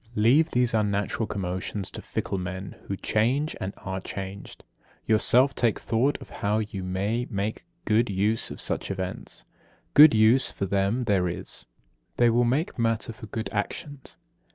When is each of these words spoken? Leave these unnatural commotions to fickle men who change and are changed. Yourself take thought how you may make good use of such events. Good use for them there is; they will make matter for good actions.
Leave 0.15 0.49
these 0.49 0.73
unnatural 0.73 1.27
commotions 1.27 1.91
to 1.91 2.01
fickle 2.01 2.39
men 2.39 2.73
who 2.87 2.95
change 2.97 3.55
and 3.61 3.71
are 3.77 4.01
changed. 4.01 4.63
Yourself 5.05 5.53
take 5.53 5.79
thought 5.79 6.17
how 6.27 6.57
you 6.57 6.81
may 6.83 7.27
make 7.29 7.65
good 7.85 8.09
use 8.09 8.49
of 8.49 8.59
such 8.59 8.89
events. 8.89 9.45
Good 9.93 10.15
use 10.15 10.49
for 10.51 10.65
them 10.65 11.03
there 11.03 11.27
is; 11.29 11.67
they 12.17 12.31
will 12.31 12.45
make 12.45 12.79
matter 12.79 13.13
for 13.13 13.27
good 13.27 13.47
actions. 13.53 14.17